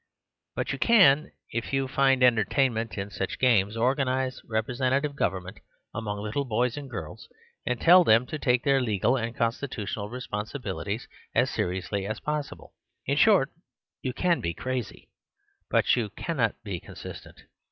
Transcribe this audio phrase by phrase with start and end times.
[0.55, 5.59] But you can, if you find entertainment in such games, organise "representative government"
[5.93, 7.29] among little boys and girls,
[7.67, 12.73] and tell them to take their legal and constitutional responsi bilities as seriously as possible.
[13.05, 13.51] In short,
[14.01, 15.09] you can be crazy;
[15.69, 17.43] but you cannot be consistent.